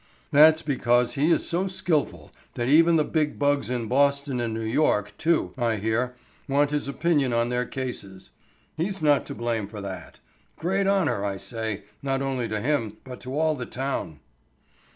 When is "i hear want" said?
5.59-6.71